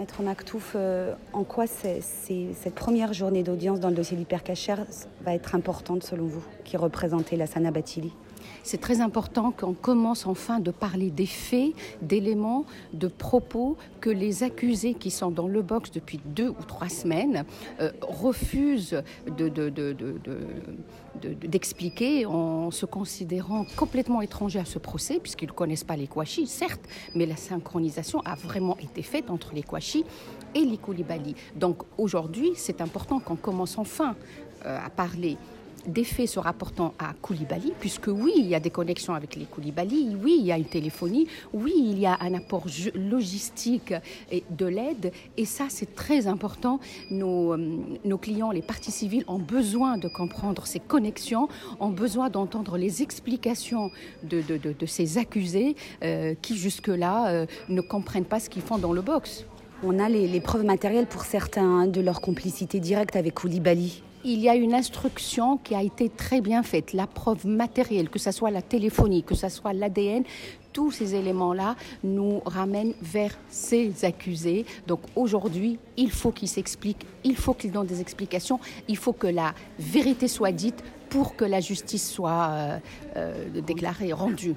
Maître 0.00 0.22
Maktouf, 0.22 0.72
euh, 0.76 1.12
en 1.34 1.44
quoi 1.44 1.66
cette 1.66 2.74
première 2.74 3.12
journée 3.12 3.42
d'audience 3.42 3.80
dans 3.80 3.90
le 3.90 3.94
dossier 3.94 4.16
d'hypercachère 4.16 4.86
va 5.20 5.34
être 5.34 5.54
importante 5.54 6.04
selon 6.04 6.24
vous, 6.24 6.42
qui 6.64 6.78
représentez 6.78 7.36
la 7.36 7.46
Sana 7.46 7.70
Batili 7.70 8.10
c'est 8.62 8.80
très 8.80 9.00
important 9.00 9.52
qu'on 9.52 9.74
commence 9.74 10.26
enfin 10.26 10.60
de 10.60 10.70
parler 10.70 11.10
des 11.10 11.26
faits, 11.26 11.72
d'éléments, 12.02 12.64
de 12.92 13.08
propos 13.08 13.76
que 14.00 14.10
les 14.10 14.42
accusés 14.42 14.94
qui 14.94 15.10
sont 15.10 15.30
dans 15.30 15.48
le 15.48 15.62
box 15.62 15.90
depuis 15.90 16.20
deux 16.24 16.48
ou 16.48 16.62
trois 16.66 16.88
semaines 16.88 17.44
euh, 17.80 17.90
refusent 18.02 19.02
d'expliquer 21.22 22.26
en 22.26 22.70
se 22.70 22.86
considérant 22.86 23.66
complètement 23.76 24.22
étrangers 24.22 24.60
à 24.60 24.64
ce 24.64 24.78
procès, 24.78 25.18
puisqu'ils 25.20 25.48
ne 25.48 25.52
connaissent 25.52 25.84
pas 25.84 25.96
les 25.96 26.06
Kouachi, 26.06 26.46
certes, 26.46 26.82
mais 27.14 27.26
la 27.26 27.36
synchronisation 27.36 28.20
a 28.20 28.34
vraiment 28.34 28.76
été 28.78 29.02
faite 29.02 29.30
entre 29.30 29.54
les 29.54 29.62
Kouachi 29.62 30.04
et 30.54 30.64
les 30.64 30.78
Koulibaly. 30.78 31.34
Donc 31.56 31.82
aujourd'hui, 31.98 32.52
c'est 32.54 32.80
important 32.80 33.20
qu'on 33.20 33.36
commence 33.36 33.78
enfin 33.78 34.14
euh, 34.66 34.78
à 34.84 34.90
parler 34.90 35.36
des 35.86 36.04
faits 36.04 36.28
se 36.28 36.38
rapportant 36.38 36.94
à 36.98 37.12
Koulibaly, 37.20 37.72
puisque 37.80 38.08
oui, 38.08 38.32
il 38.36 38.46
y 38.46 38.54
a 38.54 38.60
des 38.60 38.70
connexions 38.70 39.14
avec 39.14 39.36
les 39.36 39.44
Koulibaly, 39.44 40.16
oui, 40.22 40.36
il 40.40 40.46
y 40.46 40.52
a 40.52 40.58
une 40.58 40.64
téléphonie, 40.64 41.26
oui, 41.52 41.72
il 41.76 41.98
y 41.98 42.06
a 42.06 42.18
un 42.20 42.34
apport 42.34 42.66
logistique 42.94 43.94
et 44.30 44.44
de 44.50 44.66
l'aide, 44.66 45.12
et 45.36 45.44
ça, 45.44 45.66
c'est 45.68 45.94
très 45.94 46.26
important. 46.26 46.80
Nos, 47.10 47.54
euh, 47.54 47.78
nos 48.04 48.18
clients, 48.18 48.50
les 48.50 48.62
parties 48.62 48.90
civiles, 48.90 49.24
ont 49.26 49.38
besoin 49.38 49.98
de 49.98 50.08
comprendre 50.08 50.66
ces 50.66 50.80
connexions, 50.80 51.48
ont 51.78 51.90
besoin 51.90 52.30
d'entendre 52.30 52.76
les 52.76 53.02
explications 53.02 53.90
de, 54.22 54.42
de, 54.42 54.86
ces 54.86 55.18
accusés 55.18 55.76
euh, 56.02 56.34
qui, 56.40 56.56
jusque-là, 56.56 57.28
euh, 57.28 57.46
ne 57.68 57.80
comprennent 57.80 58.24
pas 58.24 58.40
ce 58.40 58.50
qu'ils 58.50 58.62
font 58.62 58.78
dans 58.78 58.92
le 58.92 59.02
box. 59.02 59.44
On 59.82 59.98
a 59.98 60.08
les, 60.10 60.40
preuves 60.40 60.64
matérielles 60.64 61.06
pour 61.06 61.24
certains 61.24 61.86
de 61.86 62.02
leur 62.02 62.20
complicité 62.20 62.80
directe 62.80 63.16
avec 63.16 63.34
Koulibaly 63.34 64.02
il 64.22 64.40
y 64.40 64.50
a 64.50 64.54
une 64.54 64.74
instruction 64.74 65.56
qui 65.56 65.74
a 65.74 65.82
été 65.82 66.10
très 66.10 66.42
bien 66.42 66.62
faite, 66.62 66.92
la 66.92 67.06
preuve 67.06 67.46
matérielle, 67.46 68.10
que 68.10 68.18
ce 68.18 68.32
soit 68.32 68.50
la 68.50 68.60
téléphonie, 68.60 69.22
que 69.22 69.34
ce 69.34 69.48
soit 69.48 69.72
l'ADN, 69.72 70.24
tous 70.74 70.90
ces 70.90 71.14
éléments-là 71.14 71.74
nous 72.04 72.42
ramènent 72.44 72.92
vers 73.00 73.32
ces 73.48 74.04
accusés. 74.04 74.66
Donc 74.86 75.00
aujourd'hui, 75.16 75.78
il 75.96 76.10
faut 76.10 76.32
qu'ils 76.32 76.48
s'expliquent, 76.48 77.06
il 77.24 77.34
faut 77.34 77.54
qu'ils 77.54 77.72
donnent 77.72 77.86
des 77.86 78.02
explications, 78.02 78.60
il 78.88 78.98
faut 78.98 79.14
que 79.14 79.26
la 79.26 79.54
vérité 79.78 80.28
soit 80.28 80.52
dite 80.52 80.84
pour 81.08 81.34
que 81.34 81.46
la 81.46 81.60
justice 81.60 82.08
soit 82.08 82.50
euh, 82.50 82.78
euh, 83.16 83.60
déclarée, 83.62 84.12
rendue. 84.12 84.54